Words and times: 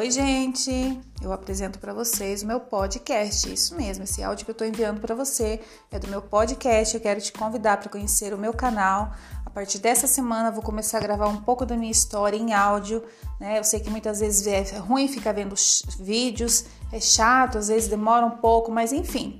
Oi, 0.00 0.10
gente! 0.10 0.98
Eu 1.20 1.30
apresento 1.30 1.78
para 1.78 1.92
vocês 1.92 2.42
o 2.42 2.46
meu 2.46 2.58
podcast. 2.58 3.52
Isso 3.52 3.76
mesmo, 3.76 4.04
esse 4.04 4.22
áudio 4.22 4.46
que 4.46 4.50
eu 4.50 4.54
estou 4.54 4.66
enviando 4.66 4.98
para 4.98 5.14
você 5.14 5.60
é 5.92 5.98
do 5.98 6.08
meu 6.08 6.22
podcast. 6.22 6.94
Eu 6.94 7.02
quero 7.02 7.20
te 7.20 7.30
convidar 7.30 7.76
para 7.76 7.90
conhecer 7.90 8.32
o 8.32 8.38
meu 8.38 8.54
canal. 8.54 9.12
A 9.44 9.50
partir 9.50 9.78
dessa 9.78 10.06
semana, 10.06 10.50
vou 10.50 10.62
começar 10.62 10.96
a 10.96 11.00
gravar 11.02 11.28
um 11.28 11.42
pouco 11.42 11.66
da 11.66 11.76
minha 11.76 11.92
história 11.92 12.34
em 12.34 12.54
áudio. 12.54 13.04
Né? 13.38 13.58
Eu 13.58 13.62
sei 13.62 13.78
que 13.78 13.90
muitas 13.90 14.20
vezes 14.20 14.46
é 14.46 14.78
ruim 14.78 15.06
ficar 15.06 15.32
vendo 15.32 15.54
vídeos, 15.98 16.64
é 16.90 16.98
chato, 16.98 17.58
às 17.58 17.68
vezes 17.68 17.86
demora 17.86 18.24
um 18.24 18.38
pouco, 18.38 18.72
mas 18.72 18.94
enfim. 18.94 19.38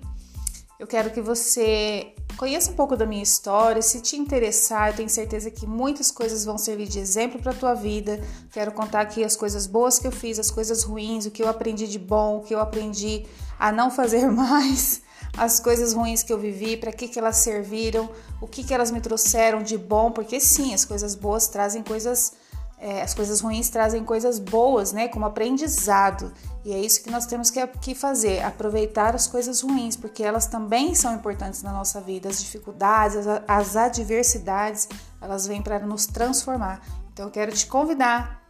Eu 0.79 0.87
quero 0.87 1.09
que 1.09 1.23
você 1.23 2.15
Conheça 2.41 2.71
um 2.71 2.75
pouco 2.75 2.97
da 2.97 3.05
minha 3.05 3.23
história, 3.23 3.83
se 3.83 4.01
te 4.01 4.17
interessar, 4.17 4.89
eu 4.89 4.97
tenho 4.97 5.11
certeza 5.11 5.51
que 5.51 5.67
muitas 5.67 6.11
coisas 6.11 6.43
vão 6.43 6.57
servir 6.57 6.89
de 6.89 6.99
exemplo 6.99 7.39
para 7.39 7.53
a 7.53 7.55
tua 7.55 7.75
vida. 7.75 8.19
Quero 8.51 8.73
contar 8.73 9.03
aqui 9.03 9.23
as 9.23 9.37
coisas 9.37 9.67
boas 9.67 9.99
que 9.99 10.07
eu 10.07 10.11
fiz, 10.11 10.39
as 10.39 10.51
coisas 10.51 10.83
ruins, 10.83 11.27
o 11.27 11.31
que 11.31 11.43
eu 11.43 11.49
aprendi 11.51 11.87
de 11.87 11.99
bom, 11.99 12.39
o 12.39 12.41
que 12.41 12.55
eu 12.55 12.59
aprendi 12.59 13.27
a 13.59 13.71
não 13.71 13.91
fazer 13.91 14.25
mais, 14.33 15.03
as 15.37 15.61
coisas 15.61 15.93
ruins 15.93 16.23
que 16.23 16.33
eu 16.33 16.39
vivi, 16.39 16.79
para 16.79 16.93
que, 16.93 17.09
que 17.09 17.19
elas 17.19 17.37
serviram, 17.37 18.09
o 18.41 18.47
que, 18.47 18.65
que 18.65 18.73
elas 18.73 18.91
me 18.91 19.03
trouxeram 19.03 19.63
de 19.63 19.77
bom, 19.77 20.11
porque 20.11 20.41
sim, 20.41 20.73
as 20.73 20.87
coisas 20.87 21.15
boas 21.15 21.47
trazem 21.47 21.83
coisas 21.83 22.33
é, 22.81 23.03
as 23.03 23.13
coisas 23.13 23.41
ruins 23.41 23.69
trazem 23.69 24.03
coisas 24.03 24.39
boas, 24.39 24.91
né? 24.91 25.07
Como 25.07 25.27
aprendizado. 25.27 26.33
E 26.65 26.73
é 26.73 26.79
isso 26.79 27.03
que 27.03 27.11
nós 27.11 27.27
temos 27.27 27.51
que, 27.51 27.65
que 27.67 27.95
fazer, 27.95 28.43
aproveitar 28.43 29.15
as 29.15 29.27
coisas 29.27 29.61
ruins, 29.61 29.97
porque 29.97 30.23
elas 30.23 30.47
também 30.47 30.95
são 30.95 31.15
importantes 31.15 31.63
na 31.63 31.73
nossa 31.73 32.01
vida. 32.01 32.31
As 32.31 32.43
dificuldades, 32.43 33.19
as, 33.19 33.43
as 33.47 33.77
adversidades, 33.77 34.89
elas 35.21 35.47
vêm 35.47 35.61
para 35.61 35.79
nos 35.79 36.07
transformar. 36.07 36.81
Então 37.13 37.27
eu 37.27 37.31
quero 37.31 37.53
te 37.53 37.67
convidar 37.67 38.41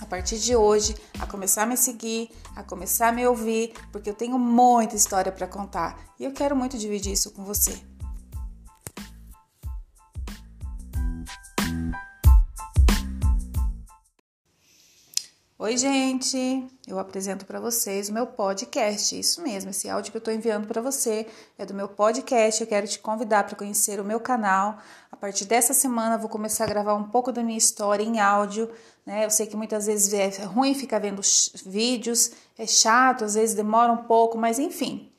a 0.00 0.06
partir 0.06 0.38
de 0.38 0.54
hoje 0.54 0.94
a 1.18 1.26
começar 1.26 1.64
a 1.64 1.66
me 1.66 1.76
seguir, 1.76 2.30
a 2.54 2.62
começar 2.62 3.08
a 3.08 3.12
me 3.12 3.26
ouvir, 3.26 3.72
porque 3.90 4.08
eu 4.08 4.14
tenho 4.14 4.38
muita 4.38 4.94
história 4.94 5.32
para 5.32 5.46
contar 5.48 5.98
e 6.20 6.24
eu 6.24 6.32
quero 6.32 6.54
muito 6.54 6.78
dividir 6.78 7.12
isso 7.12 7.32
com 7.32 7.44
você. 7.44 7.80
Oi, 15.62 15.76
gente! 15.76 16.66
Eu 16.88 16.98
apresento 16.98 17.46
para 17.46 17.60
vocês 17.60 18.08
o 18.08 18.12
meu 18.12 18.26
podcast. 18.26 19.16
Isso 19.16 19.40
mesmo, 19.40 19.70
esse 19.70 19.88
áudio 19.88 20.10
que 20.10 20.16
eu 20.16 20.18
estou 20.18 20.34
enviando 20.34 20.66
para 20.66 20.82
você 20.82 21.24
é 21.56 21.64
do 21.64 21.72
meu 21.72 21.86
podcast. 21.86 22.60
Eu 22.60 22.66
quero 22.66 22.88
te 22.88 22.98
convidar 22.98 23.44
para 23.44 23.54
conhecer 23.54 24.00
o 24.00 24.04
meu 24.04 24.18
canal. 24.18 24.78
A 25.08 25.16
partir 25.16 25.44
dessa 25.44 25.72
semana, 25.72 26.18
vou 26.18 26.28
começar 26.28 26.64
a 26.64 26.66
gravar 26.66 26.94
um 26.94 27.04
pouco 27.04 27.30
da 27.30 27.44
minha 27.44 27.56
história 27.56 28.02
em 28.02 28.18
áudio. 28.18 28.68
Né? 29.06 29.24
Eu 29.24 29.30
sei 29.30 29.46
que 29.46 29.56
muitas 29.56 29.86
vezes 29.86 30.12
é 30.12 30.42
ruim 30.42 30.74
ficar 30.74 30.98
vendo 30.98 31.22
vídeos, 31.64 32.32
é 32.58 32.66
chato, 32.66 33.24
às 33.24 33.34
vezes 33.34 33.54
demora 33.54 33.92
um 33.92 33.98
pouco, 33.98 34.36
mas 34.36 34.58
enfim. 34.58 35.12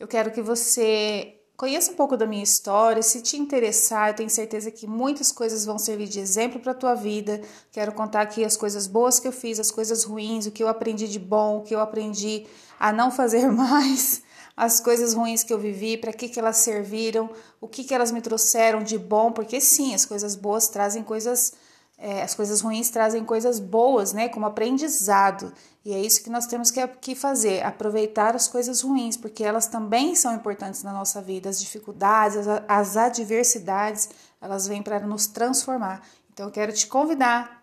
Eu 0.00 0.08
quero 0.08 0.30
que 0.30 0.40
você 0.40 1.38
Conheça 1.56 1.90
um 1.90 1.94
pouco 1.94 2.18
da 2.18 2.26
minha 2.26 2.42
história, 2.42 3.02
se 3.02 3.22
te 3.22 3.38
interessar, 3.38 4.10
eu 4.10 4.14
tenho 4.14 4.28
certeza 4.28 4.70
que 4.70 4.86
muitas 4.86 5.32
coisas 5.32 5.64
vão 5.64 5.78
servir 5.78 6.06
de 6.06 6.20
exemplo 6.20 6.60
para 6.60 6.72
a 6.72 6.74
tua 6.74 6.94
vida. 6.94 7.40
Quero 7.72 7.92
contar 7.92 8.20
aqui 8.20 8.44
as 8.44 8.58
coisas 8.58 8.86
boas 8.86 9.18
que 9.18 9.26
eu 9.26 9.32
fiz, 9.32 9.58
as 9.58 9.70
coisas 9.70 10.04
ruins, 10.04 10.44
o 10.44 10.50
que 10.50 10.62
eu 10.62 10.68
aprendi 10.68 11.08
de 11.08 11.18
bom, 11.18 11.56
o 11.56 11.62
que 11.62 11.74
eu 11.74 11.80
aprendi 11.80 12.46
a 12.78 12.92
não 12.92 13.10
fazer 13.10 13.48
mais, 13.50 14.22
as 14.54 14.80
coisas 14.80 15.14
ruins 15.14 15.42
que 15.42 15.52
eu 15.52 15.58
vivi, 15.58 15.96
para 15.96 16.12
que, 16.12 16.28
que 16.28 16.38
elas 16.38 16.58
serviram, 16.58 17.30
o 17.58 17.66
que, 17.66 17.84
que 17.84 17.94
elas 17.94 18.12
me 18.12 18.20
trouxeram 18.20 18.82
de 18.82 18.98
bom, 18.98 19.32
porque 19.32 19.58
sim, 19.58 19.94
as 19.94 20.04
coisas 20.04 20.36
boas 20.36 20.68
trazem 20.68 21.02
coisas 21.02 21.54
é, 21.98 22.22
as 22.22 22.34
coisas 22.34 22.60
ruins 22.60 22.90
trazem 22.90 23.24
coisas 23.24 23.58
boas, 23.58 24.12
né? 24.12 24.28
Como 24.28 24.44
aprendizado. 24.44 25.52
E 25.84 25.94
é 25.94 26.00
isso 26.00 26.22
que 26.22 26.28
nós 26.28 26.46
temos 26.46 26.70
que, 26.70 26.86
que 26.86 27.14
fazer: 27.14 27.64
aproveitar 27.64 28.36
as 28.36 28.46
coisas 28.46 28.82
ruins, 28.82 29.16
porque 29.16 29.42
elas 29.42 29.66
também 29.66 30.14
são 30.14 30.34
importantes 30.34 30.82
na 30.82 30.92
nossa 30.92 31.22
vida. 31.22 31.48
As 31.48 31.58
dificuldades, 31.58 32.36
as, 32.36 32.62
as 32.68 32.96
adversidades, 32.96 34.10
elas 34.40 34.66
vêm 34.66 34.82
para 34.82 35.00
nos 35.00 35.26
transformar. 35.26 36.02
Então, 36.32 36.46
eu 36.46 36.52
quero 36.52 36.72
te 36.72 36.86
convidar 36.86 37.62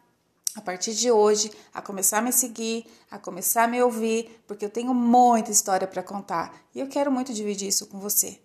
a 0.55 0.61
partir 0.61 0.93
de 0.93 1.11
hoje, 1.11 1.51
a 1.73 1.81
começar 1.81 2.19
a 2.19 2.21
me 2.21 2.31
seguir, 2.31 2.85
a 3.09 3.17
começar 3.17 3.63
a 3.63 3.67
me 3.67 3.81
ouvir, 3.81 4.43
porque 4.47 4.65
eu 4.65 4.69
tenho 4.69 4.93
muita 4.93 5.51
história 5.51 5.87
para 5.87 6.03
contar 6.03 6.53
e 6.73 6.79
eu 6.79 6.87
quero 6.87 7.11
muito 7.11 7.33
dividir 7.33 7.67
isso 7.67 7.87
com 7.87 7.99
você. 7.99 8.39